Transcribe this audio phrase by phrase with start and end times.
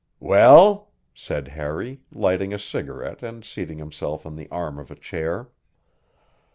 [0.19, 5.51] "Well?" said Harry, lighting a cigarette and seating himself on the arm of a chair.